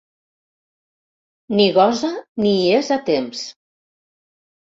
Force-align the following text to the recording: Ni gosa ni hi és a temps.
Ni 1.59 1.67
gosa 1.75 2.09
ni 2.45 2.53
hi 2.61 2.65
és 2.79 2.89
a 2.95 2.97
temps. 3.11 3.43